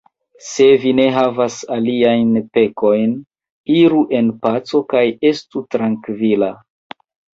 Se 0.43 0.65
vi 0.83 0.93
ne 0.99 1.03
havas 1.17 1.57
aliajn 1.75 2.31
pekojn, 2.57 3.13
iru 3.77 4.01
en 4.21 4.33
paco 4.47 4.83
kaj 4.95 5.05
estu 5.33 5.63
trankvila! 5.77 6.51